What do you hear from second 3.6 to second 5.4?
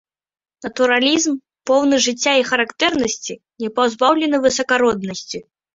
не пазбаўлены высакароднасці.